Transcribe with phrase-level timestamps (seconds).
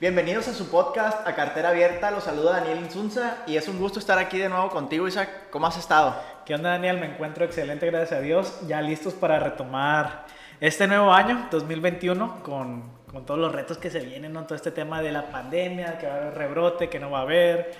[0.00, 2.12] Bienvenidos a su podcast A Cartera Abierta.
[2.12, 5.50] Los saluda Daniel Insunza y es un gusto estar aquí de nuevo contigo, Isaac.
[5.50, 6.14] ¿Cómo has estado?
[6.46, 7.00] ¿Qué onda, Daniel?
[7.00, 8.60] Me encuentro excelente, gracias a Dios.
[8.68, 10.24] Ya listos para retomar
[10.60, 14.44] este nuevo año, 2021, con, con todos los retos que se vienen, ¿no?
[14.44, 17.22] Todo este tema de la pandemia, que va a haber rebrote, que no va a
[17.22, 17.72] haber,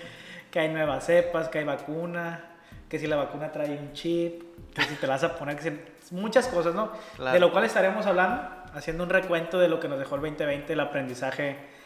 [0.51, 2.47] que hay nuevas cepas, que hay vacuna,
[2.89, 4.43] que si la vacuna trae un chip,
[4.75, 5.73] que si te la vas a poner, que
[6.11, 6.91] muchas cosas, ¿no?
[7.15, 7.33] Claro.
[7.33, 8.43] De lo cual estaremos hablando,
[8.75, 11.78] haciendo un recuento de lo que nos dejó el 2020, el aprendizaje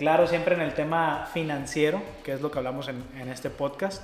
[0.00, 4.02] Claro, siempre en el tema financiero, que es lo que hablamos en, en, este podcast.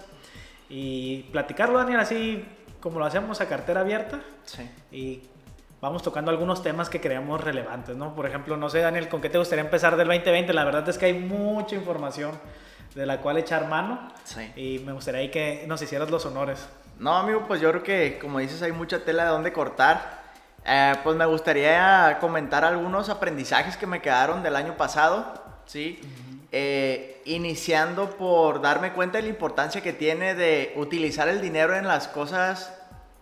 [0.69, 2.45] Y platicarlo, Daniel, así
[2.81, 4.21] como lo hacemos a cartera abierta.
[4.45, 4.71] Sí.
[4.93, 5.23] Y
[5.81, 8.15] vamos tocando algunos temas que creamos relevantes, ¿no?
[8.15, 10.53] Por ejemplo, no sé, Daniel, ¿con qué te gustaría empezar del 2020?
[10.53, 12.33] La verdad es que hay mucha información
[12.95, 14.13] de la cual echar mano.
[14.25, 14.53] Sí.
[14.55, 16.69] Y me gustaría que nos hicieras los honores.
[16.99, 20.27] No, amigo, pues yo creo que, como dices, hay mucha tela de dónde cortar.
[20.63, 26.01] Eh, pues me gustaría comentar algunos aprendizajes que me quedaron del año pasado ¿sí?
[26.01, 26.49] Uh -huh.
[26.53, 31.87] eh, iniciando por darme cuenta de la importancia que tiene de utilizar el dinero en
[31.87, 32.73] las cosas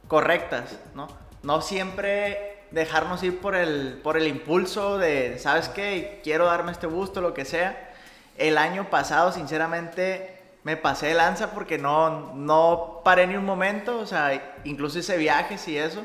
[0.09, 1.09] correctas, ¿no?
[1.43, 6.21] No siempre dejarnos ir por el, por el impulso de, ¿sabes qué?
[6.23, 7.93] Quiero darme este gusto, lo que sea.
[8.37, 13.99] El año pasado, sinceramente, me pasé de lanza porque no, no paré ni un momento,
[13.99, 16.05] o sea, incluso hice viajes y eso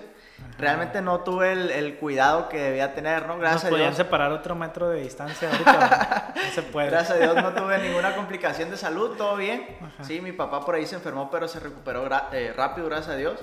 [0.58, 3.38] realmente no tuve el, el, cuidado que debía tener, ¿no?
[3.38, 3.96] Gracias Nos a Dios.
[3.96, 6.90] separar otro metro de distancia ahorita, no se puede.
[6.90, 9.78] Gracias a Dios no tuve ninguna complicación de salud, todo bien.
[9.82, 10.04] Ajá.
[10.04, 13.40] Sí, mi papá por ahí se enfermó, pero se recuperó eh, rápido, gracias a Dios.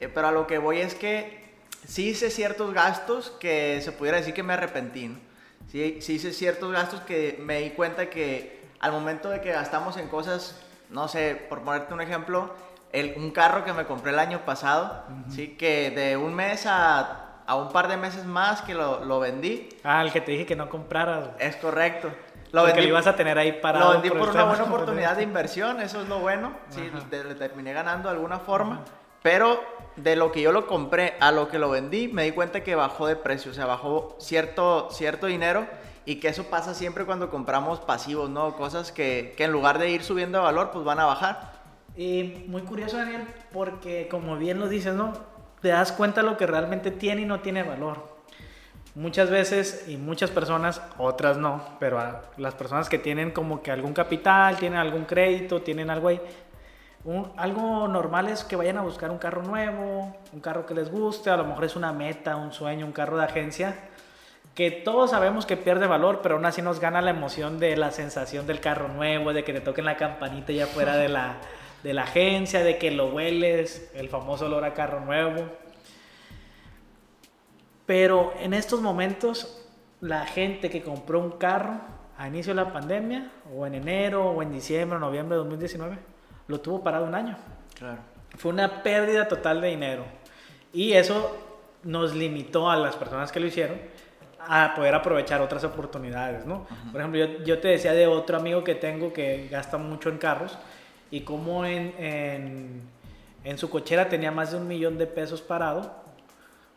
[0.00, 1.54] Eh, pero a lo que voy es que
[1.86, 5.18] sí hice ciertos gastos que se pudiera decir que me arrepentí, ¿no?
[5.70, 9.96] Sí, sí hice ciertos gastos que me di cuenta que al momento de que gastamos
[9.96, 10.60] en cosas,
[10.90, 12.52] no sé, por ponerte un ejemplo,
[12.92, 15.30] el, un carro que me compré el año pasado, uh -huh.
[15.30, 19.20] sí, que de un mes a, a, un par de meses más que lo, lo,
[19.20, 19.68] vendí.
[19.82, 21.30] Ah, el que te dije que no compraras.
[21.38, 22.08] Es correcto.
[22.52, 23.86] Lo Porque vendí, lo ibas a tener ahí parado.
[23.86, 26.52] Lo vendí por, por una buena oportunidad de inversión, eso es lo bueno.
[26.68, 28.80] Sí, le, le terminé ganando de alguna forma.
[29.22, 29.60] Pero
[29.96, 32.74] de lo que yo lo compré a lo que lo vendí, me di cuenta que
[32.74, 35.66] bajó de precio, o sea, bajó cierto, cierto dinero
[36.04, 38.56] y que eso pasa siempre cuando compramos pasivos, ¿no?
[38.56, 41.51] Cosas que, que en lugar de ir subiendo de valor, pues van a bajar.
[41.96, 45.12] Y muy curioso, Daniel, porque como bien lo dices, ¿no?
[45.60, 48.12] Te das cuenta lo que realmente tiene y no tiene valor.
[48.94, 53.70] Muchas veces, y muchas personas, otras no, pero a las personas que tienen como que
[53.70, 56.20] algún capital, tienen algún crédito, tienen algo ahí,
[57.04, 60.90] un, algo normal es que vayan a buscar un carro nuevo, un carro que les
[60.90, 63.76] guste, a lo mejor es una meta, un sueño, un carro de agencia,
[64.54, 67.90] que todos sabemos que pierde valor, pero aún así nos gana la emoción de la
[67.90, 71.36] sensación del carro nuevo, de que te toquen la campanita ya fuera de la
[71.82, 75.46] de la agencia, de que lo hueles, el famoso olor a carro nuevo.
[77.86, 79.66] Pero en estos momentos,
[80.00, 81.80] la gente que compró un carro
[82.16, 85.98] a inicio de la pandemia, o en enero, o en diciembre, o noviembre de 2019,
[86.46, 87.36] lo tuvo parado un año.
[87.76, 87.98] Claro.
[88.36, 90.04] Fue una pérdida total de dinero.
[90.72, 91.36] Y eso
[91.82, 93.78] nos limitó a las personas que lo hicieron
[94.38, 96.66] a poder aprovechar otras oportunidades, ¿no?
[96.90, 100.18] Por ejemplo, yo, yo te decía de otro amigo que tengo que gasta mucho en
[100.18, 100.58] carros,
[101.12, 102.82] y como en, en,
[103.44, 105.92] en, su cochera tenía más de un millón de pesos parado,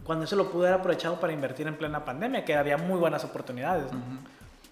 [0.03, 3.23] cuando eso lo pudo haber aprovechado para invertir en plena pandemia, que había muy buenas
[3.23, 3.93] oportunidades.
[3.93, 3.97] ¿no?
[3.97, 4.19] Uh -huh.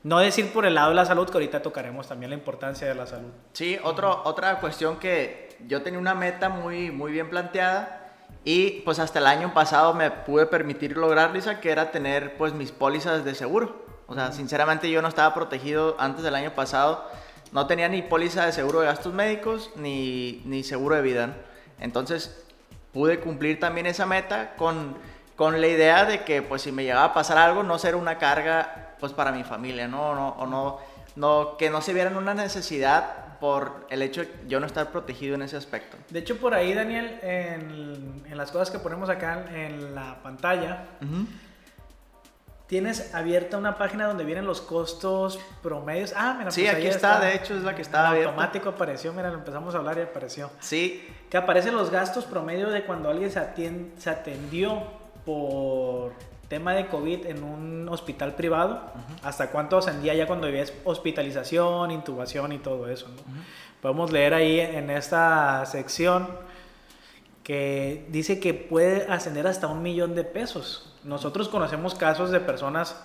[0.03, 2.93] no decir por el lado de la salud, que ahorita tocaremos también la importancia de
[2.93, 3.29] la salud.
[3.53, 4.21] Sí, otro, uh -huh.
[4.25, 8.11] otra cuestión que yo tenía una meta muy, muy bien planteada
[8.43, 12.53] y pues hasta el año pasado me pude permitir lograr, Lisa, que era tener pues
[12.53, 13.85] mis pólizas de seguro.
[14.07, 14.33] O sea, uh -huh.
[14.33, 17.07] sinceramente yo no estaba protegido antes del año pasado
[17.53, 21.37] no tenía ni póliza de seguro de gastos médicos ni, ni seguro de vida.
[21.79, 22.43] Entonces
[22.91, 24.97] pude cumplir también esa meta con,
[25.35, 28.17] con la idea de que pues si me llegaba a pasar algo no ser una
[28.17, 30.15] carga pues para mi familia, ¿no?
[30.15, 30.79] no o no,
[31.15, 35.35] no, que no se vieran una necesidad por el hecho de yo no estar protegido
[35.35, 35.97] en ese aspecto.
[36.09, 40.87] De hecho, por ahí, Daniel, en, en las cosas que ponemos acá en la pantalla,
[41.01, 41.27] uh -huh
[42.67, 46.13] tienes abierta una página donde vienen los costos promedios.
[46.15, 48.29] Ah, mira, sí, pues aquí está, está, de hecho es la que está abierta.
[48.29, 50.49] automático apareció, mira, lo empezamos a hablar y apareció.
[50.59, 51.07] Sí.
[51.29, 53.31] Que aparecen los gastos promedio de cuando alguien
[53.97, 54.83] se, atendió
[55.25, 56.13] por
[56.47, 59.19] tema de COVID en un hospital privado, uh -huh.
[59.23, 63.07] hasta cuánto ascendía ya cuando había hospitalización, intubación y todo eso.
[63.07, 63.15] ¿no?
[63.15, 63.81] Uh -huh.
[63.81, 66.27] Podemos leer ahí en esta sección
[67.43, 70.92] que dice que puede ascender hasta un millón de pesos.
[71.03, 73.03] Nosotros conocemos casos de personas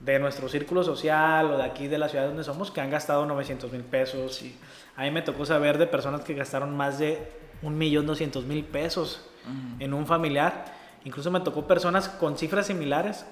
[0.00, 3.26] de nuestro círculo social o de aquí de la ciudad donde somos que han gastado
[3.26, 4.42] 900 mil pesos.
[4.42, 4.56] Y
[4.96, 7.18] a mí me tocó saber de personas que gastaron más de
[7.62, 9.82] un millón doscientos mil pesos uh -huh.
[9.82, 10.66] en un familiar.
[11.04, 13.24] Incluso me tocó personas con cifras similares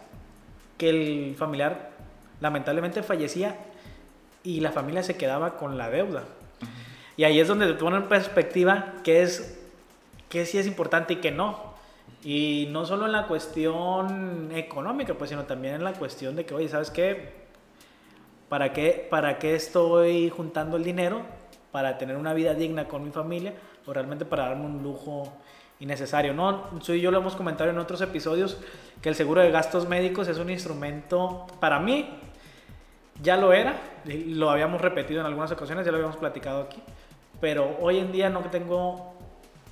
[0.79, 1.91] que el familiar
[2.41, 3.57] lamentablemente fallecía
[4.43, 6.25] y la familia se quedaba con la deuda.
[7.17, 9.59] Y ahí es donde te pone en perspectiva qué es,
[10.29, 11.74] qué sí es importante y qué no.
[12.25, 16.55] Y no solo en la cuestión económica, pues, sino también en la cuestión de que,
[16.55, 17.45] oye, ¿sabes qué?
[18.49, 21.21] ¿Para qué, para qué estoy juntando el dinero?
[21.71, 23.53] ¿Para tener una vida digna con mi familia?
[23.85, 25.35] ¿O realmente para darme un lujo
[25.81, 26.33] innecesario?
[26.33, 28.59] No, tú y yo lo hemos comentado en otros episodios,
[29.03, 32.09] que el seguro de gastos médicos es un instrumento, para mí,
[33.23, 36.83] ya lo era, lo habíamos repetido en algunas ocasiones, ya lo habíamos platicado aquí,
[37.41, 39.14] pero hoy en día no tengo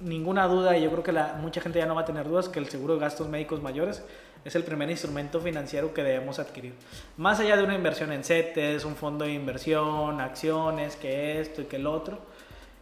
[0.02, 2.48] ninguna duda y yo creo que la, mucha gente ya no va a tener dudas
[2.48, 4.02] que el seguro de gastos médicos mayores
[4.44, 6.74] es el primer instrumento financiero que debemos adquirir.
[7.16, 11.64] Más allá de una inversión en CETES, un fondo de inversión, acciones, que esto y
[11.66, 12.18] que el otro,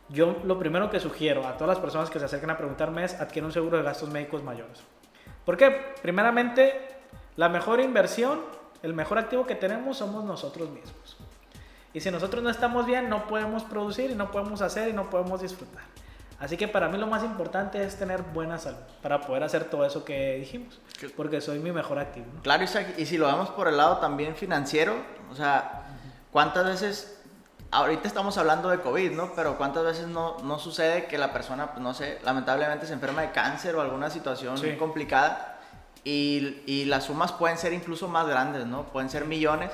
[0.09, 3.15] yo lo primero que sugiero a todas las personas que se acerquen a preguntarme es
[3.21, 4.81] adquirir un seguro de gastos médicos mayores.
[5.45, 5.95] ¿Por qué?
[6.03, 6.75] Primeramente,
[7.37, 8.41] la mejor inversión,
[8.83, 11.17] el mejor activo que tenemos somos nosotros mismos.
[11.93, 15.11] Y si nosotros no estamos bien, no podemos producir y no podemos hacer y no
[15.11, 15.83] podemos disfrutar.
[16.41, 19.85] Así que para mí lo más importante es tener buena salud para poder hacer todo
[19.85, 20.81] eso que dijimos,
[21.15, 22.27] porque soy mi mejor activo.
[22.43, 22.65] Claro,
[22.97, 24.95] y si lo vemos por el lado también financiero,
[25.31, 25.85] o sea,
[26.33, 27.19] ¿cuántas veces,
[27.71, 29.35] ahorita estamos hablando de COVID, ¿no?
[29.35, 33.21] Pero ¿cuántas veces no, no sucede que la persona, pues no sé, lamentablemente se enferma
[33.21, 35.59] de cáncer o alguna situación complicada
[36.05, 38.85] y, y las sumas pueden ser incluso más grandes, ¿no?
[38.85, 39.71] Pueden ser millones.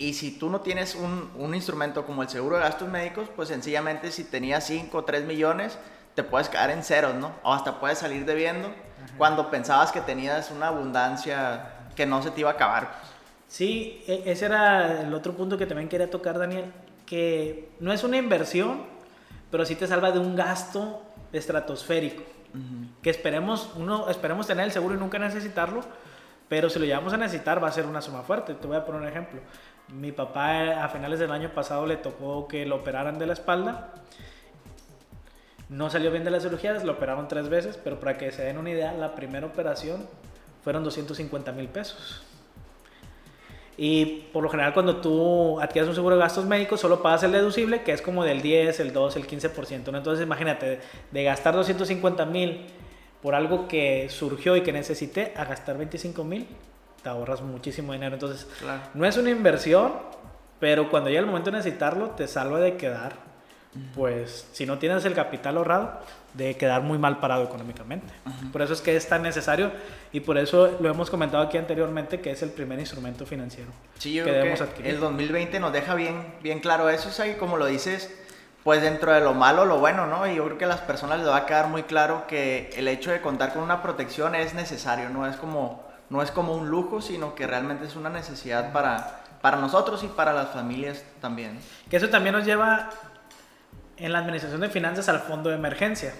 [0.00, 3.50] Y si tú no tienes un, un, instrumento como el seguro de gastos médicos, pues
[3.50, 5.78] sencillamente si tenías 5 o 3 millones,
[6.14, 7.32] te puedes quedar en ceros, ¿no?
[7.42, 8.72] O hasta puedes salir debiendo
[9.18, 12.94] cuando pensabas que tenías una abundancia que no se te iba a acabar.
[13.46, 16.72] Sí, e, ese era el otro punto que también quería tocar, Daniel,
[17.04, 18.86] que no es una inversión,
[19.50, 22.22] pero sí te salva de un gasto estratosférico.
[23.02, 25.82] Que esperemos, uno, esperemos tener el seguro y nunca necesitarlo,
[26.50, 28.54] pero si lo llevamos a necesitar va a ser una suma fuerte.
[28.54, 29.40] Te voy a poner un ejemplo.
[29.94, 33.94] Mi papá a finales del año pasado le tocó que lo operaran de la espalda.
[35.68, 38.58] No salió bien de la cirugía, lo operaron tres veces, pero para que se den
[38.58, 40.08] una idea, la primera operación
[40.64, 42.26] fueron 250 mil pesos.
[43.76, 47.30] Y por lo general cuando tú adquieres un seguro de gastos médicos solo pagas el
[47.30, 49.92] deducible, que es como del 10, el 2, el 15%.
[49.92, 49.98] ¿no?
[49.98, 50.80] Entonces imagínate,
[51.12, 52.66] de gastar 250 mil
[53.22, 56.46] por algo que surgió y que necesité, a gastar 25 mil,
[57.02, 58.14] te ahorras muchísimo dinero.
[58.14, 58.46] Entonces,
[58.94, 59.92] no es una inversión,
[60.58, 63.12] pero cuando llega el momento de necesitarlo, te salva de quedar,
[63.94, 66.00] pues, si no tienes el capital ahorrado,
[66.34, 68.12] de quedar muy mal parado económicamente.
[68.52, 69.72] Por eso es que es tan necesario
[70.12, 73.70] y por eso lo hemos comentado aquí anteriormente, que es el primer instrumento financiero
[74.00, 74.92] que debemos adquirir.
[74.92, 78.16] El 2020 nos deja bien, bien claro eso, y como lo dices,
[78.64, 80.26] pues dentro de lo malo, lo bueno, ¿no?
[80.26, 82.88] Y yo creo que a las personas les va a quedar muy claro que el
[82.88, 86.68] hecho de contar con una protección es necesario, no es como no es como un
[86.68, 91.58] lujo, sino que realmente es una necesidad para, para nosotros y para las familias también.
[91.88, 92.90] Que eso también nos lleva
[93.96, 96.12] en la administración de finanzas al fondo de emergencia.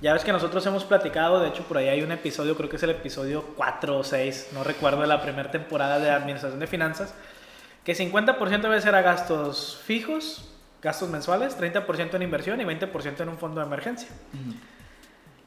[0.00, 2.76] Ya ves que nosotros hemos platicado, de hecho por ahí hay un episodio, creo que
[2.76, 6.66] es el episodio 4 o 6, no recuerdo, de la primera temporada de administración de
[6.66, 7.14] finanzas,
[7.84, 10.50] que 50% debe ser a gastos fijos,
[10.84, 14.08] gastos mensuales, 30% en inversión y 20% en un fondo de emergencia.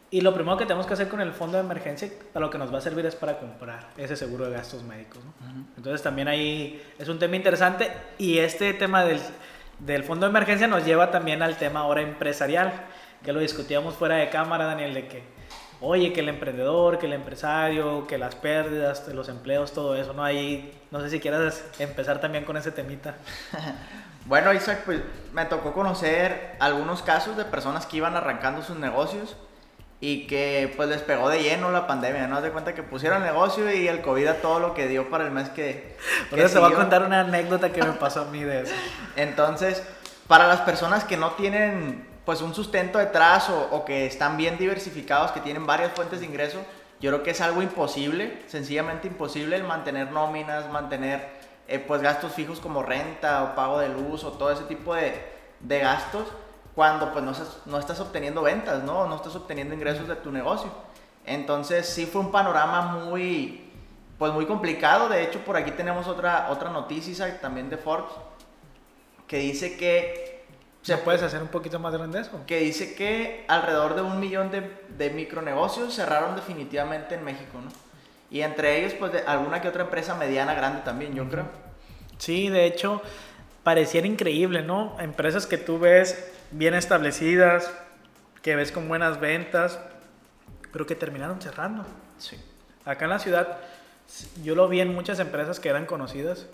[0.10, 2.58] Y lo primero que tenemos que hacer con el fondo de emergencia, a lo que
[2.58, 5.20] nos va a servir es para comprar ese seguro de gastos médicos.
[5.78, 9.20] Entonces también ahí es un tema interesante y este tema del,
[9.80, 12.74] del, fondo de emergencia nos lleva también al tema ahora empresarial,
[13.24, 15.24] que lo discutíamos fuera de cámara, Daniel, de que,
[15.82, 20.24] oye, que el emprendedor, que el empresario, que las pérdidas, los empleos, todo eso, ¿no?
[20.24, 23.16] Ahí, no sé si quieras empezar también con ese temita.
[24.28, 25.02] bueno, Isaac, pues
[25.34, 29.38] me tocó conocer algunos casos de personas que iban arrancando sus negocios
[30.00, 32.42] y que pues les pegó de lleno la pandemia, ¿no?
[32.42, 35.32] de cuenta que pusieron negocio y el COVID a todo lo que dio para el
[35.32, 35.98] mes que...
[36.30, 38.74] que se va a contar una anécdota que me pasó a mí de eso.
[39.16, 39.82] Entonces,
[40.28, 44.58] para las personas que no tienen pues un sustento detrás o, o, que están bien
[44.58, 46.60] diversificados, que tienen varias fuentes de ingreso,
[47.00, 51.37] yo creo que es algo imposible, sencillamente imposible el mantener nóminas, mantener
[51.68, 55.22] eh, pues gastos fijos como renta o pago de luz o todo ese tipo de,
[55.60, 56.28] de gastos
[56.76, 57.34] cuando pues no,
[57.66, 59.08] no estás obteniendo ventas, ¿no?
[59.08, 60.70] No estás obteniendo ingresos de tu negocio.
[61.26, 63.72] Entonces sí fue un panorama muy,
[64.18, 65.10] pues muy complicado.
[65.10, 68.12] De hecho, por aquí tenemos otra, otra noticia también de Forbes
[69.28, 70.46] que dice que...
[70.84, 72.40] ¿Se puedes hacer un poquito más grande eso?
[72.48, 77.70] Que dice que alrededor de un millón de, de micronegocios cerraron definitivamente en México, ¿no?
[78.30, 81.46] Y entre ellos, pues alguna que otra empresa mediana, grande también, yo creo.
[82.18, 83.02] Sí, de hecho,
[83.64, 85.00] pareciera increíble, ¿no?
[85.00, 87.72] Empresas que tú ves bien establecidas,
[88.42, 89.80] que ves con buenas ventas,
[90.72, 91.86] pero que terminaron cerrando.
[92.18, 92.38] Sí.
[92.86, 93.60] Acá en la ciudad
[94.44, 96.48] yo lo vi en muchas empresas que eran conocidas,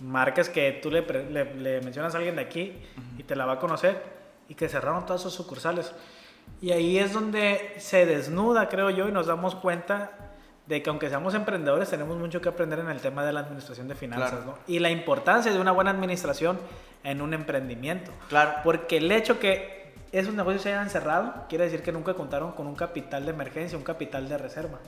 [0.00, 2.72] marcas que tú le, le, mencionas a alguien de aquí
[3.18, 4.02] y te la va a conocer
[4.48, 5.92] y que cerraron todas sus sucursales.
[6.60, 10.33] Y ahí es donde se desnuda, creo yo, y nos damos cuenta
[10.66, 13.86] de que aunque seamos emprendedores tenemos mucho que aprender en el tema de la administración
[13.86, 14.58] de finanzas ¿no?
[14.66, 16.58] y la importancia de una buena administración
[17.02, 18.10] en un emprendimiento.
[18.28, 18.54] Claro.
[18.64, 22.66] Porque el hecho que esos negocios se hayan cerrado quiere decir que nunca contaron con
[22.66, 24.78] un capital de emergencia, un capital de reserva,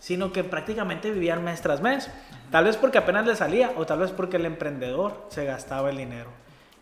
[0.00, 2.10] sino que prácticamente vivían mes tras mes.
[2.50, 5.98] Tal vez porque apenas le salía o tal vez porque el emprendedor se gastaba el
[5.98, 6.30] dinero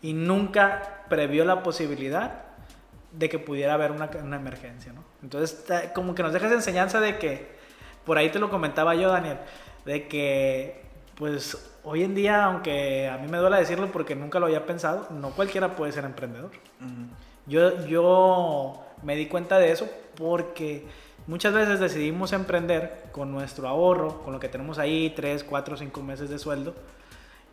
[0.01, 2.45] y nunca previó la posibilidad
[3.11, 4.91] de que pudiera haber una, una emergencia.
[4.91, 5.03] ¿no?
[5.21, 7.58] Entonces, como que nos deja esa enseñanza de que
[8.05, 9.37] por ahí te lo comentaba yo, Daniel,
[9.85, 10.81] de que
[11.15, 15.07] pues hoy en día, aunque a mí me duele decirlo porque nunca lo había pensado,
[15.11, 16.51] no cualquiera puede ser emprendedor.
[17.45, 20.85] yo, yo me di cuenta de eso porque
[21.27, 26.01] muchas veces decidimos emprender con nuestro ahorro, con lo que tenemos ahí, 3, 4, 5
[26.01, 26.73] meses de sueldo,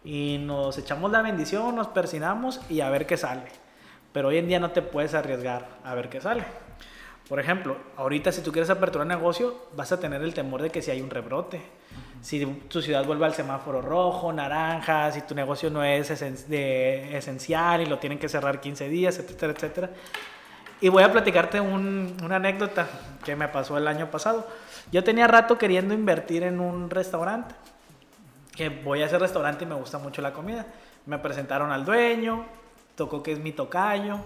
[0.05, 3.43] y nos echamos la bendición, nos persinamos y a ver qué sale.
[4.13, 6.45] Pero hoy en día no te puedes arriesgar a ver qué sale.
[7.29, 10.71] Por ejemplo, ahorita si tú quieres aperturar un negocio, vas a tener el temor de
[10.71, 11.61] que si hay un rebrote.
[12.23, 16.09] Si tu ciudad vuelve al semáforo rojo, naranja, si tu negocio no es
[16.49, 19.91] de esencial y lo tienen que cerrar 15 días, etcétera, etcétera.
[20.81, 22.87] Y voy a platicarte una anécdota
[23.25, 24.47] que me pasó el año pasado.
[24.93, 27.55] Yo tenía rato queriendo invertir en un restaurante.
[28.55, 30.65] Que voy a hacer restaurante y me gusta mucho la comida.
[31.07, 32.47] Me presentaron al dueño,
[32.95, 34.19] tocó que es mi tocayo.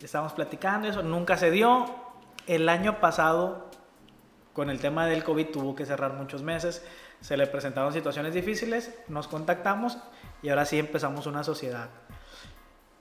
[0.00, 2.05] Estábamos platicando eso, nunca se dio
[2.46, 3.70] el año pasado,
[4.52, 6.84] con el tema del COVID, tuvo que cerrar muchos meses,
[7.20, 9.98] se le presentaron situaciones difíciles, nos contactamos
[10.42, 11.88] y ahora sí empezamos una sociedad.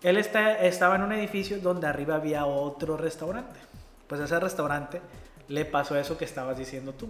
[0.01, 3.59] Él está, estaba en un edificio donde arriba había otro restaurante.
[4.07, 5.01] Pues ese restaurante
[5.47, 7.09] le pasó eso que estabas diciendo tú.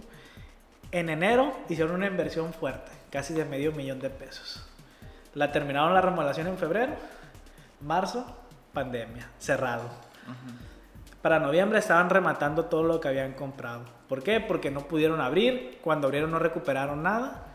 [0.92, 4.64] En enero hicieron una inversión fuerte, casi de medio millón de pesos.
[5.34, 6.94] La terminaron la remodelación en febrero,
[7.80, 8.24] marzo,
[8.72, 9.90] pandemia, cerrado.
[11.26, 13.82] Para noviembre estaban rematando todo lo que habían comprado.
[14.08, 14.38] ¿Por qué?
[14.38, 17.48] Porque no pudieron abrir, cuando abrieron no recuperaron nada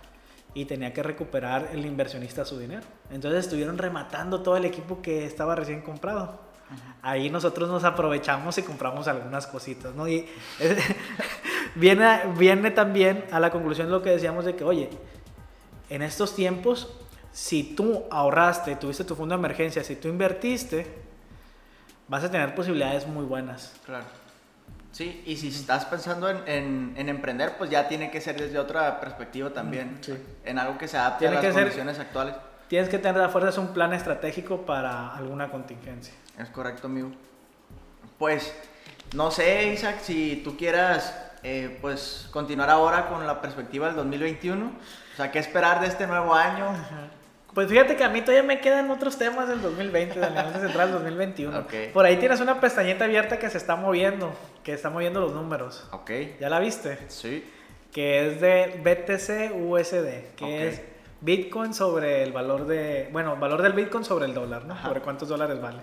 [0.53, 2.81] y tenía que recuperar el inversionista su dinero.
[3.11, 6.37] Entonces estuvieron rematando todo el equipo que estaba recién comprado.
[7.01, 10.05] Ahí nosotros nos aprovechamos y compramos algunas cositas, ¿no?
[10.05, 10.27] Y
[11.75, 14.89] viene, viene también a la conclusión lo que decíamos de que, oye,
[15.89, 16.93] en estos tiempos,
[17.31, 21.09] si tú ahorraste, tuviste tu fondo de emergencia, si tú invertiste,
[22.07, 23.73] vas a tener posibilidades muy buenas.
[23.85, 24.05] Claro.
[24.91, 29.49] Sí, y si estás pensando en, emprender, pues ya tiene que ser desde otra perspectiva
[29.51, 29.97] también.
[30.01, 30.13] Sí.
[30.43, 32.35] En algo que se adapte a las condiciones actuales.
[32.67, 36.13] Tienes que tener a fuerzas un plan estratégico para alguna contingencia.
[36.37, 37.11] Es correcto, amigo.
[38.17, 38.53] Pues,
[39.13, 44.65] no sé, Isaac, si tú quieras, eh, pues, continuar ahora con la perspectiva del 2021.
[44.65, 46.65] O sea, ¿qué esperar de este nuevo año?
[46.65, 47.09] Ajá.
[47.53, 50.91] Pues fíjate que a mí todavía me quedan otros temas del 2020, del negocio central
[50.91, 51.65] 2021.
[51.93, 55.87] Por ahí tienes una pestañita abierta que se está moviendo, que está moviendo los números.
[55.91, 56.11] Ok.
[56.39, 56.97] ¿Ya la viste?
[57.09, 57.43] Sí.
[57.91, 60.81] Que es de BTC USD, que es
[61.19, 64.81] Bitcoin sobre el valor de, bueno, valor del Bitcoin sobre el dólar, ¿no?
[64.81, 65.79] Sobre cuántos dólares vale.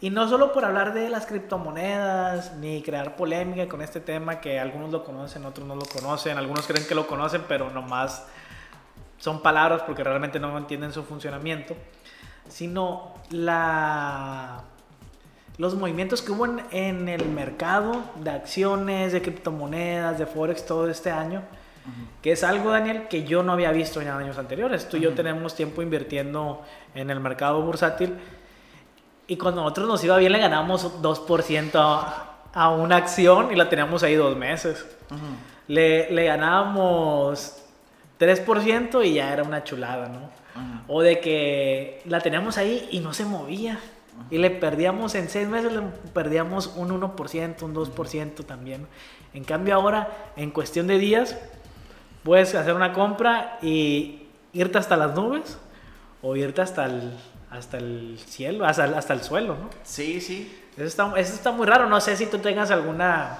[0.00, 4.58] Y no solo por hablar de las criptomonedas, ni crear polémica con este tema, que
[4.58, 8.26] algunos lo conocen, otros no lo conocen, algunos creen que lo conocen, pero nomás
[9.18, 11.76] son palabras porque realmente no entienden su funcionamiento,
[12.48, 14.62] sino la,
[15.58, 21.10] los movimientos que hubo en, el mercado de acciones, de criptomonedas, de Forex todo este
[21.10, 21.42] año,
[22.22, 24.88] que es algo, Daniel, que yo no había visto en años anteriores.
[24.88, 26.62] Tú y yo tenemos tiempo invirtiendo
[26.94, 28.14] en el mercado bursátil
[29.26, 33.68] y cuando nosotros nos iba bien le ganamos 2% a, a, una acción y la
[33.68, 34.86] teníamos ahí dos meses.
[35.66, 37.62] le, le ganábamos
[38.18, 40.30] 3% y ya era una chulada, ¿no?
[40.88, 43.78] O de que la teníamos ahí y no se movía.
[44.30, 45.80] Y le perdíamos en seis meses, le
[46.12, 48.88] perdíamos un 1%, un 2% también.
[49.32, 51.38] En cambio ahora, en cuestión de días,
[52.24, 55.58] puedes hacer una compra y irte hasta las nubes
[56.20, 57.12] o irte hasta el,
[57.50, 59.70] hasta el cielo, hasta, hasta el suelo, ¿no?
[59.84, 60.52] Sí, sí.
[60.76, 61.88] Eso está, eso está muy raro.
[61.88, 63.38] No sé si tú tengas alguna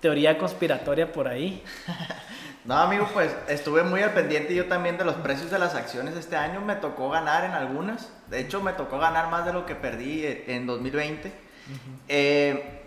[0.00, 1.62] teoría conspiratoria por ahí.
[2.64, 6.14] No, amigo, pues estuve muy al pendiente yo también de los precios de las acciones
[6.14, 6.60] este año.
[6.60, 8.08] Me tocó ganar en algunas.
[8.28, 11.32] De hecho, me tocó ganar más de lo que perdí eh, en 2020.
[12.08, 12.84] Eh,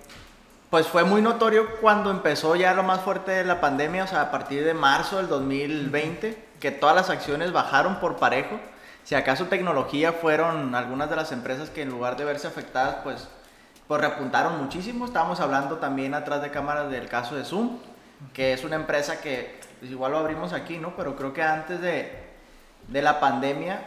[0.70, 4.22] pues fue muy notorio cuando empezó ya lo más fuerte de la pandemia, o sea,
[4.22, 8.58] a partir de marzo del 2020, que todas las acciones bajaron por parejo.
[9.04, 13.28] Si acaso tecnología fueron algunas de las empresas que en lugar de verse afectadas, pues,
[13.90, 15.06] pues repuntaron muchísimo.
[15.06, 17.78] Estábamos hablando también atrás de cámaras del caso de Zoom
[18.34, 20.96] que es una empresa que pues, igual lo abrimos aquí, ¿no?
[20.96, 22.12] Pero creo que antes de,
[22.88, 23.86] de la pandemia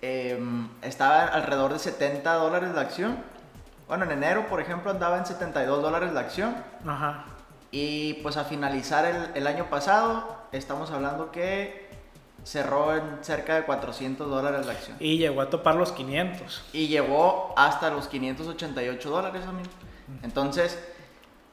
[0.00, 3.16] em, estaba alrededor de 70 dólares la acción.
[3.88, 6.56] Bueno, en enero, por ejemplo, andaba en 72 dólares la acción.
[6.86, 7.24] Ajá.
[7.70, 11.90] Y pues a finalizar el, el año pasado, estamos hablando que
[12.44, 14.96] cerró en cerca de 400 dólares la acción.
[15.00, 16.64] Y llegó a topar los 500.
[16.72, 19.70] Y llegó hasta los 588 dólares, amigo.
[20.22, 20.78] Entonces,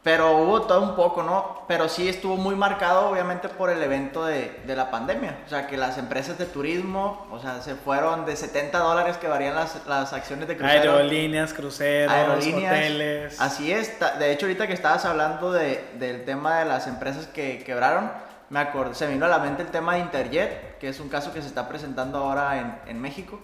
[0.01, 1.63] pero hubo todo un poco, ¿no?
[1.67, 5.39] Pero sí estuvo muy marcado, obviamente, por el evento de, de la pandemia.
[5.45, 9.27] O sea, que las empresas de turismo, o sea, se fueron de 70 dólares que
[9.27, 10.93] varían las, las acciones de crucero.
[10.93, 12.73] Aerolíneas, cruceros, Aerolíneas.
[12.73, 13.41] hoteles.
[13.41, 13.99] Así es.
[14.19, 18.09] De hecho, ahorita que estabas hablando de, del tema de las empresas que quebraron,
[18.49, 21.09] me acordé, se me vino a la mente el tema de Interjet, que es un
[21.09, 23.39] caso que se está presentando ahora en, en México,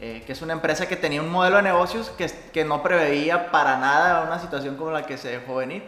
[0.00, 3.50] eh, que es una empresa que tenía un modelo de negocios que, que no preveía
[3.50, 5.82] para nada una situación como la que se dejó venir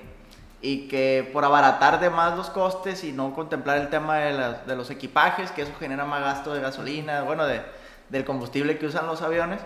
[0.63, 4.67] y que por abaratar de más los costes y no contemplar el tema de, las-
[4.67, 7.63] de los equipajes, que eso genera más gasto de gasolina, bueno, de,
[8.11, 9.61] del combustible que usan los aviones,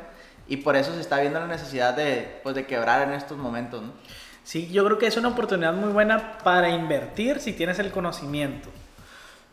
[0.46, 3.82] y por eso se está viendo la necesidad de, pues, de quebrar en estos momentos,
[3.82, 3.92] ¿no?
[4.44, 8.68] Sí, yo creo que es una oportunidad muy buena para invertir si tienes el conocimiento.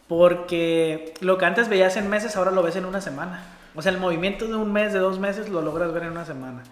[0.10, 3.44] Porque lo que antes veías en meses, ahora lo ves en una semana.
[3.76, 6.26] O sea, el movimiento de un mes, de dos meses, lo logras ver en una
[6.26, 6.64] semana.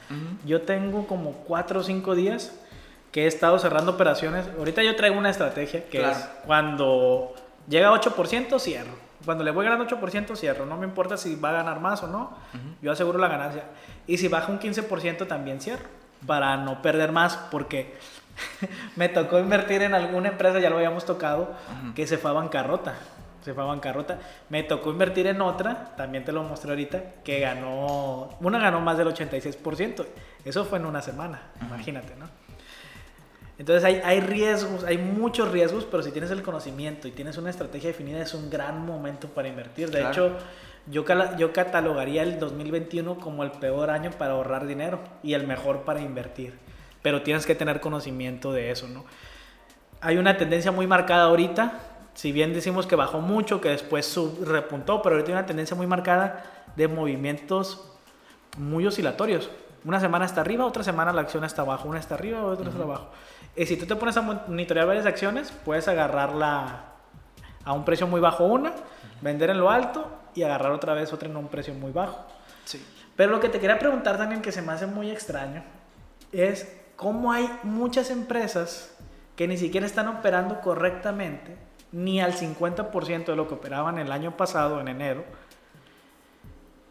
[0.45, 2.53] Yo tengo como cuatro o cinco días
[3.11, 4.45] que he estado cerrando operaciones.
[4.57, 6.17] Ahorita yo traigo una estrategia que Claro.
[6.17, 7.33] es cuando
[7.67, 8.91] llega a 8%, cierro.
[9.25, 10.65] Cuando le voy ganando 8%, cierro.
[10.65, 12.31] No me importa si va a ganar más o no.
[12.81, 13.63] Yo aseguro la ganancia.
[14.07, 15.85] Y si baja un 15%, también cierro.
[16.27, 17.95] Para no perder más, porque
[18.95, 21.53] me tocó invertir en alguna empresa, ya lo habíamos tocado,
[21.95, 22.95] que se fue a bancarrota.
[23.41, 24.19] Se fue a bancarrota.
[24.49, 28.97] Me tocó invertir en otra, también te lo mostré ahorita, que ganó, una ganó más
[28.97, 30.05] del 86%.
[30.45, 32.27] Eso fue en una semana, imagínate, ¿no?
[33.57, 37.49] Entonces hay, hay riesgos, hay muchos riesgos, pero si tienes el conocimiento y tienes una
[37.49, 39.89] estrategia definida, es un gran momento para invertir.
[39.91, 40.11] De Claro.
[40.11, 40.37] hecho,
[40.87, 41.03] yo,
[41.37, 45.99] yo catalogaría el 2021 como el peor año para ahorrar dinero y el mejor para
[45.99, 46.53] invertir.
[47.01, 49.03] Pero tienes que tener conocimiento de eso, ¿no?
[49.99, 51.73] Hay una tendencia muy marcada ahorita,
[52.19, 55.73] si bien decimos que bajó mucho, que después sub- repuntó, pero ahorita hay una tendencia
[55.77, 56.43] muy marcada
[56.75, 57.93] de movimientos
[58.57, 59.49] muy oscilatorios.
[59.85, 62.83] Una semana está arriba, otra semana la acción está abajo, una está arriba, otra está
[62.83, 63.07] abajo.
[63.55, 66.87] Y si tú te pones a monitorear varias acciones, puedes agarrarla
[67.63, 68.73] a un precio muy bajo una,
[69.21, 70.05] vender en lo alto
[70.35, 72.25] y agarrar otra vez otra en un precio muy bajo.
[72.65, 72.85] Sí.
[73.15, 75.63] Pero lo que te quería preguntar también, que se me hace muy extraño,
[76.33, 78.93] es cómo hay muchas empresas
[79.37, 84.37] que ni siquiera están operando correctamente, ni al 50% de lo que operaban el año
[84.37, 85.23] pasado, en enero,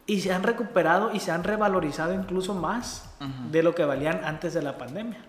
[0.05, 3.51] y se han recuperado y se han revalorizado incluso más Ujú.
[3.51, 5.19] de lo que valían antes de la pandemia.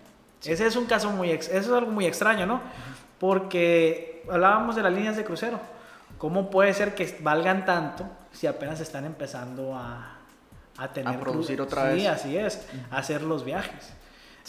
[0.44, 2.60] Ese es un caso muy, ex- eso es algo muy extraño, ¿no?
[3.18, 5.60] Porque hablábamos de las líneas de crucero.
[6.16, 10.16] ¿Cómo puede ser que valgan tanto si apenas están empezando a,
[10.78, 11.14] a tener...
[11.14, 12.08] A producir otra Sí, vez.
[12.08, 13.92] así es, a hacer los viajes.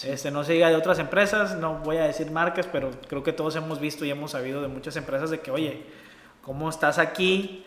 [0.03, 3.33] Este, no se diga de otras empresas, no voy a decir marcas, pero creo que
[3.33, 5.83] todos hemos visto y hemos sabido de muchas empresas de que, oye,
[6.41, 7.65] ¿cómo estás aquí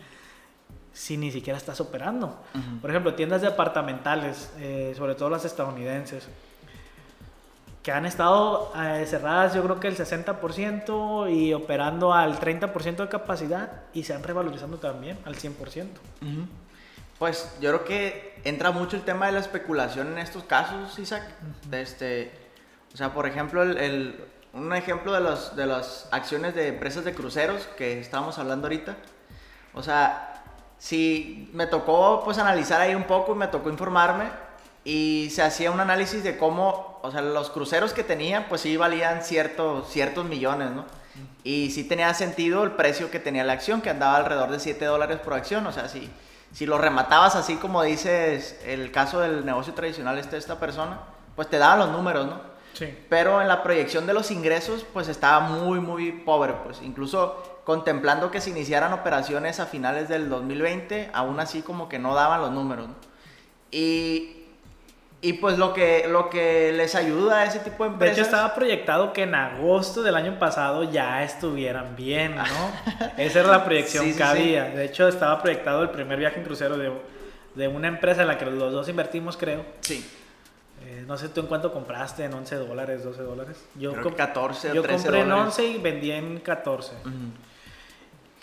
[0.91, 2.27] si ni siquiera estás operando?
[2.53, 2.79] Ujú.
[2.81, 6.27] Por ejemplo, tiendas departamentales, eh, sobre todo las estadounidenses,
[7.85, 13.07] que han estado eh, cerradas yo creo que el 60% y operando al 30% de
[13.07, 15.51] capacidad y se han revalorizando también al 100%.
[15.53, 16.47] Ujú.
[17.19, 21.23] Pues yo creo que entra mucho el tema de la especulación en estos casos, Isaac.
[21.71, 22.31] Este,
[22.93, 27.03] o sea, por ejemplo, el, el- un ejemplo de, los, de las acciones de empresas
[27.03, 28.95] de cruceros que estábamos hablando ahorita.
[29.73, 30.43] O sea,
[30.77, 34.25] si me tocó pues analizar ahí un poco y me tocó informarme
[34.85, 38.77] y se hacía un análisis de cómo, o sea, los cruceros que tenían pues sí
[38.77, 40.85] valían ciertos, ciertos millones, ¿no?
[41.43, 44.85] Y sí tenía sentido el precio que tenía la acción, que andaba alrededor de 7
[44.85, 45.67] dólares por acción.
[45.67, 46.09] O sea, si,
[46.55, 51.01] si lo rematabas así como dices el caso del negocio tradicional este de esta persona,
[51.35, 52.39] pues te daban los números, ¿no?
[52.71, 52.97] Sí.
[53.09, 56.53] Pero en la proyección de los ingresos, pues estaba muy, muy pobre.
[56.63, 61.99] Pues incluso contemplando que se iniciaran operaciones a finales del 2020, aún así como que
[61.99, 62.87] no daban los números.
[62.87, 62.95] ¿no?
[63.71, 64.44] Y,
[65.29, 68.17] y pues lo que, lo que les ayuda a ese tipo de De empresas...
[68.17, 72.43] hecho, estaba proyectado que en agosto del año pasado ya estuvieran bien, ¿no?
[73.17, 74.23] Esa era la proyección Sí, que sí.
[74.23, 74.65] había.
[74.65, 76.91] De hecho, estaba proyectado el primer viaje en crucero de,
[77.55, 79.65] de una empresa en la que los dos invertimos, creo.
[79.81, 80.05] Sí,
[80.85, 83.65] Eh, no sé tú en cuánto compraste, en 11 dólares, 12 dólares.
[83.75, 85.53] Yo, creo com- que 14 o yo 13 compré en dólares.
[85.57, 86.91] 11 y vendí en 14.
[87.01, 87.09] Ujú.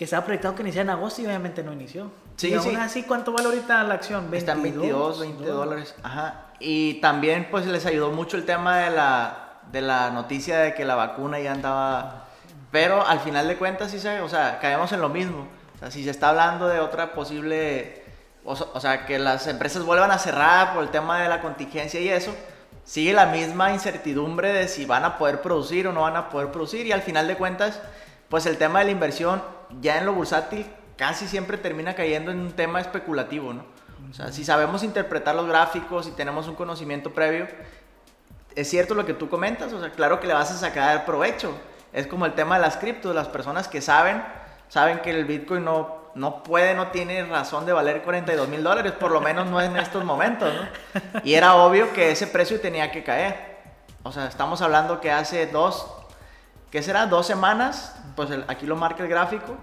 [0.03, 2.11] Que estaba proyectado que iniciara en agosto y obviamente no inició.
[2.35, 2.75] Sí, y aún sí.
[2.75, 4.35] así, ¿cuánto vale ahorita la acción?
[4.35, 5.95] Están 22, 20 dólares.
[6.03, 6.47] Ajá.
[6.59, 10.85] Y también pues les ayudó mucho el tema de la, de la noticia de que
[10.85, 12.25] la vacuna ya andaba
[12.73, 15.47] Pero al final de cuentas, sí se, o sea, caemos en lo mismo.
[15.77, 18.03] O sea, si se está hablando de otra posible,
[18.45, 22.01] o, o sea, que las empresas vuelvan a cerrar por el tema de la contingencia
[22.01, 22.35] y eso,
[22.83, 26.51] sigue la misma incertidumbre de si van a poder producir o no van a poder
[26.51, 27.81] producir y al final de cuentas,
[28.29, 32.40] pues el tema de la inversión ya en lo bursátil casi siempre termina cayendo en
[32.40, 33.64] un tema especulativo, ¿no?
[34.11, 37.46] O sea, si sabemos interpretar los gráficos y tenemos un conocimiento previo,
[38.54, 41.52] es cierto lo que tú comentas, o sea, claro que le vas a sacar provecho.
[41.92, 44.22] Es como el tema de las criptos, las personas que saben,
[44.68, 48.92] saben que el Bitcoin no, no puede, no tiene razón de valer 42 mil dólares,
[48.92, 51.00] por lo menos no en estos momentos, ¿no?
[51.24, 53.52] Y era obvio que ese precio tenía que caer.
[54.02, 55.87] O sea, estamos hablando que hace dos,
[56.72, 57.06] ¿qué será?
[57.06, 59.56] Dos semanas, pues aquí lo marca el gráfico,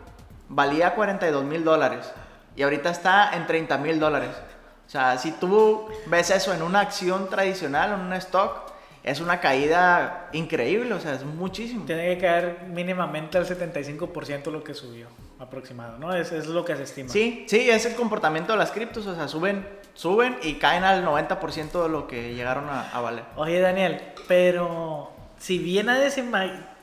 [0.48, 2.10] valía 42 mil dólares
[2.56, 4.30] y ahorita está en 30 mil dólares.
[4.88, 8.72] O sea, si tú ves eso en una acción tradicional, en un stock,
[9.04, 11.86] es una caída increíble, o sea, es muchísimo.
[11.86, 15.08] Tiene que caer mínimamente al 75% lo que subió,
[15.40, 16.16] aproximado, ¿no?
[16.16, 17.10] Es, es lo que se estima.
[17.10, 21.06] Sí, sí, es el comportamiento de las criptos, o sea, suben, suben y caen al
[21.06, 23.24] 90% de lo que llegaron a, a, valer.
[23.36, 26.22] Oye, Daniel, pero si bien nadie, se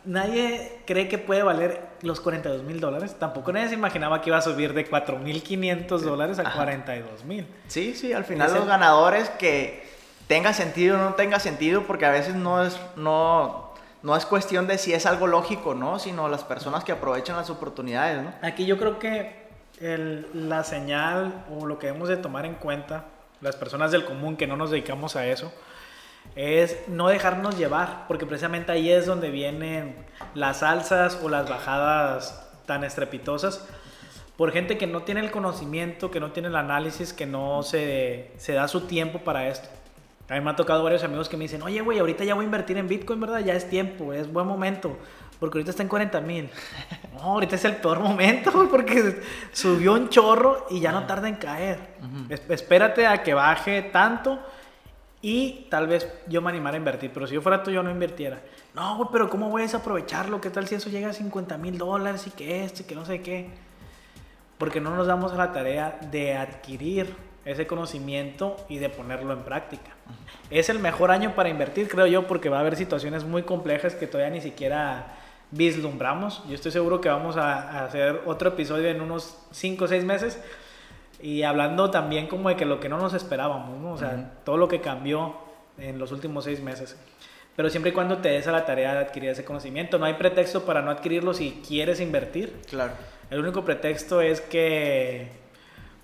[0.06, 4.38] nadie cree que puede valer los 42 mil dólares, tampoco nadie se imaginaba que iba
[4.38, 7.46] a subir de 4.500 dólares a 42 mil.
[7.68, 9.84] Sí, sí, al final los ganadores que
[10.26, 14.66] tenga sentido o no tenga sentido, porque a veces no es, no, no es cuestión
[14.66, 15.98] de si es algo lógico, ¿no?
[15.98, 18.32] Sino las personas que aprovechan las oportunidades, ¿no?
[18.42, 19.46] Aquí yo creo que
[19.80, 23.04] el, la señal o lo que debemos de tomar en cuenta,
[23.40, 25.52] las personas del común que no nos dedicamos a eso,
[26.34, 29.94] es no dejarnos llevar, porque precisamente ahí es donde vienen
[30.34, 33.66] las alzas o las bajadas tan estrepitosas
[34.36, 38.30] por gente que no tiene el conocimiento, que no tiene el análisis, que no se,
[38.36, 39.68] se da su tiempo para esto.
[40.28, 42.44] A mí me ha tocado varios amigos que me dicen, oye, güey, ahorita ya voy
[42.44, 43.40] a invertir en Bitcoin, ¿verdad?
[43.40, 44.96] Ya es tiempo, es buen momento,
[45.38, 46.50] porque ahorita está en 40 mil.
[47.16, 51.36] No, ahorita es el peor momento, porque subió un chorro y ya no tarda en
[51.36, 51.78] caer.
[52.50, 54.38] Espérate a que baje tanto
[55.26, 57.90] y tal vez yo me animara a invertir, pero si yo fuera tú, yo no
[57.90, 58.42] invirtiera.
[58.76, 60.40] No, güey, pero ¿cómo voy a aprovecharlo?
[60.40, 63.22] ¿Qué tal si eso llega a 50 mil dólares y que esto que no sé
[63.22, 63.50] qué?
[64.56, 67.12] Porque no nos damos a la tarea de adquirir
[67.44, 69.90] ese conocimiento y de ponerlo en práctica.
[70.48, 73.96] Es el mejor año para invertir, creo yo, porque va a haber situaciones muy complejas
[73.96, 75.16] que todavía ni siquiera
[75.50, 76.44] vislumbramos.
[76.46, 80.38] Yo estoy seguro que vamos a, hacer otro episodio en unos 5 o 6 meses
[81.20, 83.92] y hablando también como de que lo que no nos esperábamos, ¿no?
[83.92, 85.36] o sea, todo lo que cambió
[85.78, 86.96] en los últimos 6 meses.
[87.54, 90.14] Pero siempre y cuando te des a la tarea de adquirir ese conocimiento, no hay
[90.14, 92.60] pretexto para no adquirirlo si quieres invertir.
[92.68, 92.92] Claro.
[93.30, 95.28] El único pretexto es que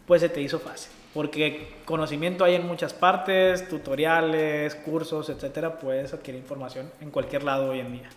[0.06, 6.14] pues se te hizo fácil porque conocimiento hay en muchas partes, tutoriales, cursos, etcétera, puedes
[6.14, 8.08] adquirir información en cualquier lado hoy en día.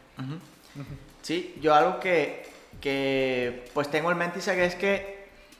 [1.21, 2.43] Sí, yo algo que,
[2.79, 5.14] que pues tengo en mente es que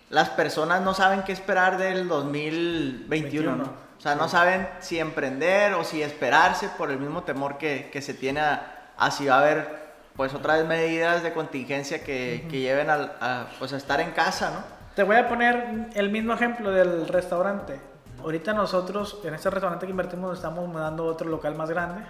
[0.09, 3.63] las personas no saben qué esperar del 2021, ¿no?
[3.97, 8.01] O sea, no saben si emprender o si esperarse por el mismo temor que, que
[8.01, 12.89] se tiene a, si va a haber pues otras medidas de contingencia que, que lleven
[12.89, 14.75] a, a, pues, a estar en casa, ¿no?
[14.95, 17.79] Te voy a poner el mismo ejemplo del restaurante.
[18.21, 22.01] Ahorita nosotros, en este restaurante que invertimos, estamos mudando a otro local más grande.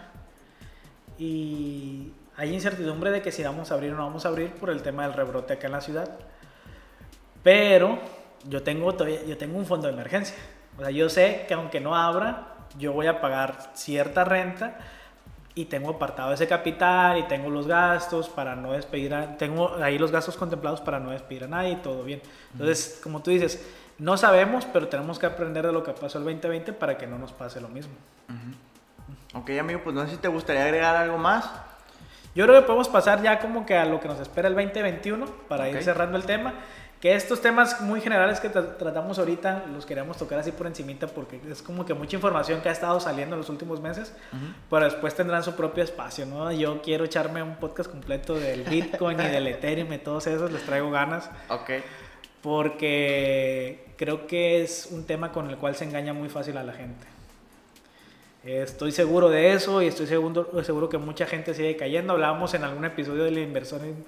[1.17, 4.69] Y hay incertidumbre de que si vamos a abrir o no vamos a abrir por
[4.69, 6.09] el tema del rebrote acá en la ciudad.
[7.45, 7.99] Pero
[8.49, 10.35] yo tengo, todavía, yo tengo un fondo de emergencia.
[10.79, 14.79] O sea, yo sé que aunque no abra, yo voy a pagar cierta renta
[15.53, 19.99] y tengo apartado ese capital y tengo los gastos para no despedir a, tengo ahí
[19.99, 22.19] los gastos contemplados para no despedir a nadie y todo bien.
[22.53, 23.63] Entonces, como tú dices,
[23.99, 27.19] no sabemos, pero tenemos que aprender de lo que pasó el 2020 para que no
[27.19, 27.93] nos pase lo mismo.
[29.35, 31.47] Ok, amigo, pues no sé si te gustaría agregar algo más.
[32.33, 35.25] Yo creo que podemos pasar ya como que a lo que nos espera el 2021
[35.47, 36.55] para ir cerrando el tema
[37.05, 41.39] que estos temas muy generales que tratamos ahorita los queríamos tocar así por encimita porque
[41.51, 44.11] es como que mucha información que ha estado saliendo en los últimos meses,
[44.71, 46.51] pero después tendrán su propio espacio, ¿no?
[46.51, 50.63] Yo quiero echarme un podcast completo del Bitcoin y del Ethereum y todos esos, les
[50.63, 51.29] traigo ganas.
[51.49, 51.69] Ok.
[52.41, 56.73] Porque creo que es un tema con el cual se engaña muy fácil a la
[56.73, 57.05] gente.
[58.43, 62.13] Estoy seguro de eso y estoy seguro, seguro que mucha gente sigue cayendo.
[62.13, 64.05] Hablábamos en algún episodio de la inversión en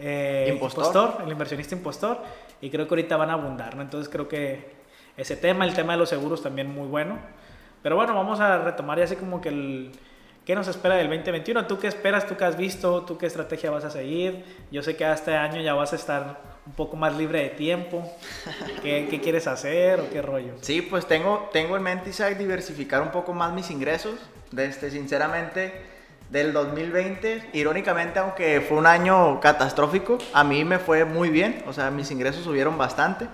[0.00, 1.22] eh, impostor.
[1.24, 2.22] el inversionista impostor,
[2.60, 3.82] y creo que ahorita van a abundar, ¿no?
[3.82, 4.78] Entonces creo que
[5.16, 7.18] ese tema, el tema de los seguros también muy bueno.
[7.82, 9.92] Pero bueno, vamos a retomar ya así como que el...
[10.44, 11.66] ¿Qué nos espera del 2021?
[11.66, 12.26] ¿Tú qué esperas?
[12.26, 13.02] ¿Tú qué has visto?
[13.04, 14.44] ¿Tú qué estrategia vas a seguir?
[14.70, 18.10] Yo sé que este año ya vas a estar un poco más libre de tiempo.
[18.82, 20.54] ¿Qué, qué quieres hacer o qué rollo?
[20.62, 24.14] Sí, pues tengo, tengo en mente, Isaac, diversificar un poco más mis ingresos.
[24.50, 25.82] Desde, sinceramente,
[26.30, 31.72] del 2020, irónicamente, aunque fue un año catastrófico, a mí me fue muy bien, o
[31.72, 33.26] sea, mis ingresos subieron bastante.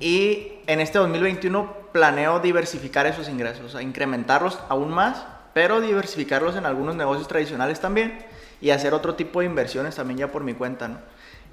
[0.00, 6.56] Y en este 2021 planeo diversificar esos ingresos, o sea, incrementarlos aún más, pero diversificarlos
[6.56, 8.24] en algunos negocios tradicionales también
[8.60, 10.98] y hacer otro tipo de inversiones también ya por mi cuenta, ¿no?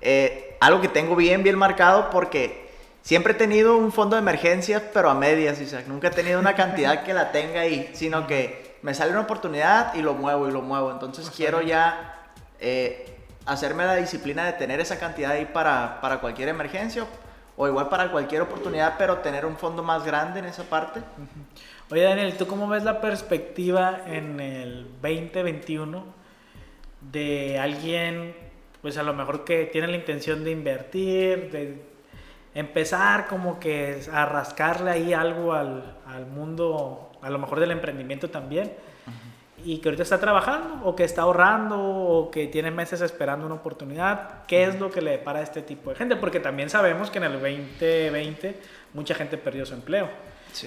[0.01, 2.69] Eh, algo que tengo bien, bien marcado porque
[3.01, 5.85] siempre he tenido un fondo de emergencia, pero a medias, Isaac.
[5.87, 9.93] Nunca he tenido una cantidad que la tenga ahí, sino que me sale una oportunidad
[9.95, 10.91] y lo muevo y lo muevo.
[10.91, 16.49] Entonces quiero ya eh, hacerme la disciplina de tener esa cantidad ahí para, para cualquier
[16.49, 17.05] emergencia
[17.55, 21.01] o igual para cualquier oportunidad, pero tener un fondo más grande en esa parte.
[21.89, 26.03] Oye, Daniel, ¿tú cómo ves la perspectiva en el 2021
[27.01, 28.35] de alguien,
[28.81, 31.81] pues a lo mejor que tiene la intención de invertir, de
[32.53, 38.29] empezar como que a rascarle ahí algo al, al mundo, a lo mejor del emprendimiento
[38.29, 38.71] también?
[39.63, 43.55] y que ahorita está trabajando o que está ahorrando o que tiene meses esperando una
[43.55, 46.15] oportunidad, ¿qué es lo que le depara a este tipo de gente?
[46.15, 48.59] Porque también sabemos que en el 2020
[48.93, 50.09] mucha gente perdió su empleo.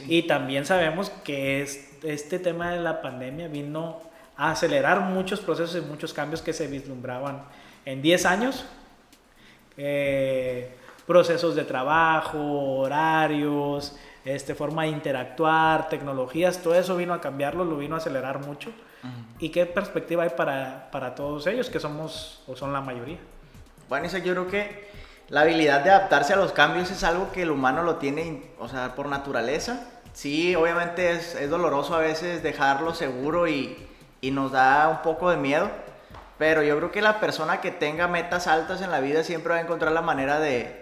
[0.07, 1.63] Y también sabemos que
[2.03, 4.01] este tema de la pandemia vino
[4.37, 7.45] a acelerar muchos procesos y muchos cambios que se vislumbraban
[7.85, 8.67] en 10 años.
[9.77, 12.39] Eh, procesos de trabajo,
[12.79, 18.45] horarios, este, forma de interactuar, tecnologías, todo eso vino a cambiarlo, lo vino a acelerar
[18.47, 18.71] mucho.
[19.39, 23.19] ¿Y qué perspectiva hay para, para, todos ellos, que somos o son la mayoría?
[23.89, 24.91] Bueno, yo creo que
[25.29, 28.69] la habilidad de adaptarse a los cambios es algo que el humano lo tiene, o
[28.69, 29.89] sea, por naturaleza.
[30.13, 33.89] Sí, obviamente es, es doloroso a veces dejarlo seguro y,
[34.21, 35.71] y nos da un poco de miedo,
[36.37, 39.59] pero yo creo que la persona que tenga metas altas en la vida siempre va
[39.61, 40.80] a encontrar la manera de,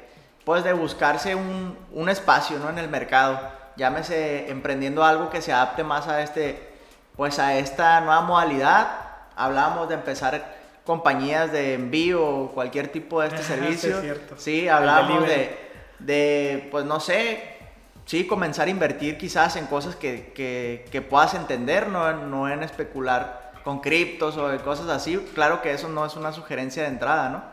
[0.48, 2.70] pues de buscarse un, un, espacio ¿no?
[2.70, 3.38] en el mercado.
[3.76, 6.70] Llámese emprendiendo algo que se adapte más a, este,
[7.18, 8.88] pues a esta nueva modalidad.
[9.37, 10.56] Hablábamos de empezar
[10.87, 14.00] compañías de envío o cualquier tipo de este servicio.
[14.38, 15.54] Sí, hablábamos de,
[15.98, 17.58] de, pues no sé,
[18.06, 22.62] sí, comenzar a invertir quizás en cosas que, que, que puedas entender, no, no en
[22.62, 25.18] especular con criptos o cosas así.
[25.34, 27.44] Claro que eso no es una sugerencia de entrada, ¿no?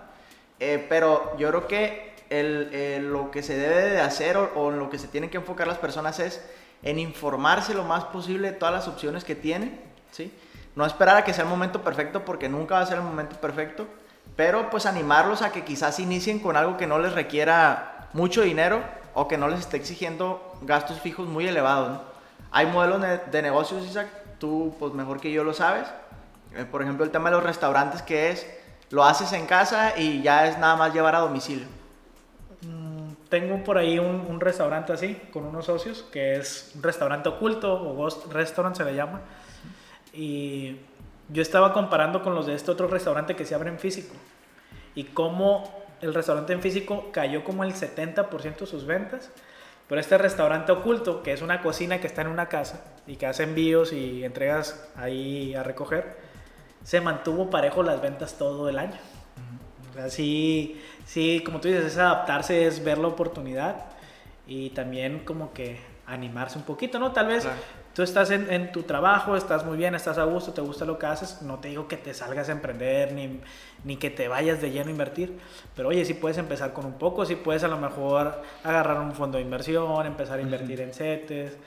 [0.62, 4.90] Eh, pero yo creo que el, lo que se debe de hacer o, en lo
[4.90, 6.44] que se tienen que enfocar las personas es
[6.84, 9.80] en informarse lo más posible de todas las opciones que tienen,
[10.12, 10.32] ¿sí?
[10.76, 13.38] No esperar a que sea el momento perfecto porque nunca va a ser el momento
[13.38, 13.88] perfecto,
[14.36, 18.84] pero pues animarlos a que quizás inicien con algo que no les requiera mucho dinero
[19.14, 22.02] o que no les esté exigiendo gastos fijos muy elevados.
[22.52, 24.08] Hay modelos de, negocios, Isaac,
[24.38, 25.88] tú pues mejor que yo lo sabes.
[26.56, 28.46] Eh, por ejemplo, el tema de los restaurantes que es,
[28.90, 31.68] lo haces en casa y ya es nada más llevar a domicilio
[33.36, 37.94] tengo por ahí un, restaurante así, con unos socios, que es un restaurante oculto o
[37.94, 39.20] ghost restaurant se le llama.
[40.14, 40.78] Y
[41.28, 44.16] yo estaba comparando con los de este otro restaurante que se abre en físico.
[44.96, 45.70] Y cómo
[46.00, 49.30] el restaurante en físico cayó como el 70% de sus ventas.
[49.90, 53.26] Pero este restaurante oculto, que es una cocina que está en una casa y que
[53.26, 56.16] hace envíos y entregas ahí a recoger,
[56.86, 58.98] se mantuvo parejo las ventas todo el año.
[59.98, 63.86] Así sí, como tú dices, es adaptarse, es ver la oportunidad
[64.48, 67.12] y también como que animarse un poquito, ¿no?
[67.12, 67.48] Tal vez
[67.94, 71.06] tú estás en, tu trabajo, estás muy bien, estás a gusto, te gusta lo que
[71.06, 73.40] haces, no te digo que te salgas a emprender ni,
[73.84, 75.40] ni que te vayas de lleno a invertir,
[75.76, 79.14] pero oye, sí puedes empezar con un poco, sí puedes a lo mejor agarrar un
[79.14, 81.58] fondo de inversión, empezar a invertir en CETES,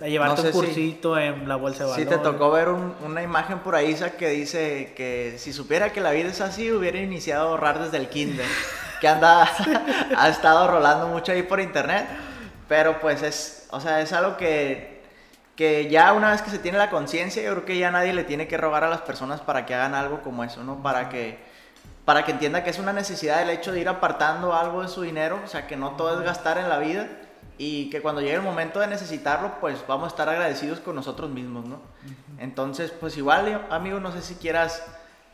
[0.00, 2.08] a llevarte un cursito en la bolsa de valores.
[2.08, 6.10] Sí, te tocó ver una imagen por ahí, que dice que si supiera que la
[6.10, 8.46] vida es así, hubiera iniciado a ahorrar desde el kinder.
[9.00, 9.48] que anda,
[10.16, 12.06] ha estado rolando mucho ahí por internet.
[12.68, 15.02] Pero pues es, o sea, es algo que,
[15.54, 18.24] que ya una vez que se tiene la conciencia, yo creo que ya nadie le
[18.24, 20.82] tiene que rogar a las personas para que hagan algo como eso, ¿no?
[20.82, 21.38] Para que,
[22.04, 25.02] para que entienda que es una necesidad el hecho de ir apartando algo de su
[25.02, 27.08] dinero, o sea, que no todo es gastar en la vida
[27.58, 31.30] y que cuando llegue el momento de necesitarlo, pues vamos a estar agradecidos con nosotros
[31.30, 31.80] mismos, ¿no?
[32.38, 34.82] Entonces, pues igual, amigo, no sé si quieras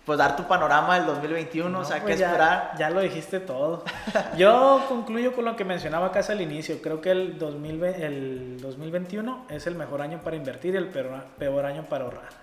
[0.04, 2.72] pues dar tu panorama del 2021, o sea, qué pues esperar.
[2.78, 3.85] Ya lo dijiste todo.
[4.37, 6.80] Yo concluyo con lo que mencionaba casi al inicio.
[6.83, 11.24] Creo que el, 2020, el 2021 es el mejor año para invertir y el peor,
[11.38, 12.40] peor año para ahorrar.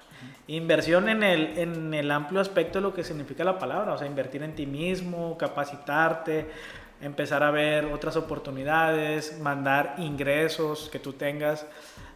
[0.48, 4.08] Inversión en el, en el amplio aspecto de lo que significa la palabra, o sea,
[4.08, 6.50] invertir en ti mismo, capacitarte,
[7.02, 11.66] empezar a ver otras oportunidades, mandar ingresos que tú tengas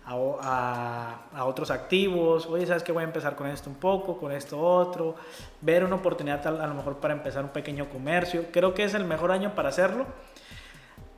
[0.06, 2.46] a, a, otros activos.
[2.48, 5.16] Oye, ¿sabes que Voy a empezar con esto un poco, con esto otro.
[5.62, 8.46] Ver una oportunidad a, a lo mejor para empezar un pequeño comercio.
[8.52, 10.06] Creo que es el mejor año para hacerlo.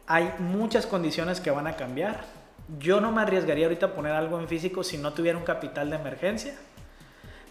[0.06, 2.26] Hay muchas condiciones que van a cambiar.
[2.80, 5.90] Yo no me arriesgaría ahorita a poner algo en físico si no tuviera un capital
[5.90, 6.56] de emergencia.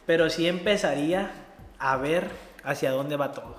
[0.07, 1.31] pero sí empezaría
[1.79, 2.29] a ver
[2.64, 3.57] hacia dónde va todo.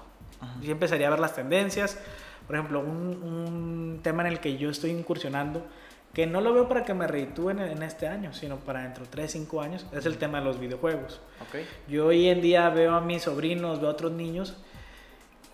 [0.62, 1.98] Sí empezaría a ver las tendencias.
[2.47, 5.65] Por ejemplo, un, un tema en el que yo estoy incursionando,
[6.13, 9.10] que no lo veo para que me reitúen en, este año, sino para dentro de
[9.10, 11.19] 3, 5 años, es el tema de los videojuegos.
[11.49, 11.67] Okay.
[11.88, 14.56] Yo hoy en día veo a mis sobrinos, veo a otros niños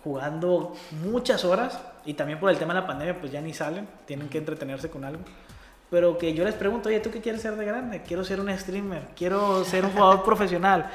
[0.04, 3.86] jugando muchas horas y también por el tema de la pandemia pues ya ni salen,
[4.06, 5.22] tienen que entretenerse con algo.
[5.90, 8.02] Pero que yo les pregunto, oye, ¿tú qué quieres ser de grande?
[8.02, 10.90] Quiero ser un streamer, quiero ser un jugador profesional.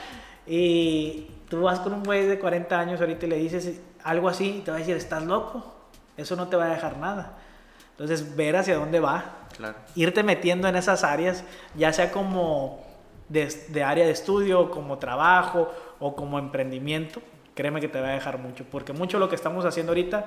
[0.48, 4.58] Y tú vas con un güey de 40 años ahorita y le dices algo así
[4.60, 5.75] y te va a decir, estás loco,
[6.18, 7.38] eso no te va a dejar nada.
[7.92, 9.78] Entonces, ver hacia dónde va, claro.
[9.96, 11.44] irte metiendo en esas áreas,
[11.76, 12.86] ya sea como
[13.30, 17.22] de, de área de estudio, como trabajo o como emprendimiento,
[17.56, 20.26] créeme que te va a dejar mucho, porque mucho lo que estamos haciendo ahorita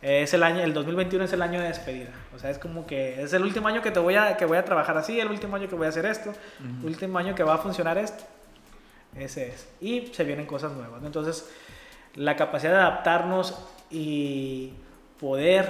[0.00, 3.22] es el año, el 2021 es el año de despedida, o sea, es como que
[3.22, 5.56] es el último año que te voy a, que voy a trabajar así, el último
[5.56, 6.32] año que voy a hacer esto,
[6.80, 8.24] el último año que va a funcionar esto,
[9.14, 11.50] ese es, y se vienen cosas nuevas, entonces
[12.14, 14.72] la capacidad de adaptarnos y
[15.20, 15.68] poder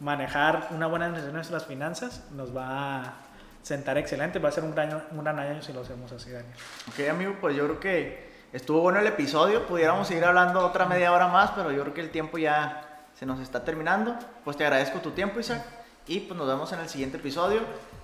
[0.00, 3.14] manejar una buena administración de nuestras finanzas nos va a
[3.62, 6.54] sentar excelente, va a ser un gran, un gran año si lo hacemos así, Daniel.
[6.88, 11.12] Ok, amigo, pues yo creo que Estuvo bueno el episodio, pudiéramos seguir hablando otra media
[11.12, 14.16] hora más, pero yo creo que el tiempo ya se nos está terminando.
[14.42, 15.62] Pues te agradezco tu tiempo, Isaac,
[16.06, 17.60] y pues nos vemos en el siguiente episodio.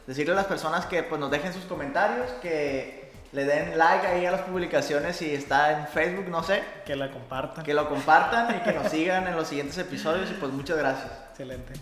[0.06, 3.03] Decirle a las personas que pues nos dejen sus comentarios, que
[3.34, 6.62] le den like ahí a las publicaciones si está en Facebook, no sé.
[6.86, 7.64] Que la compartan.
[7.64, 11.10] Que lo compartan y que nos sigan en los siguientes episodios y pues muchas gracias.
[11.30, 11.72] Excelente.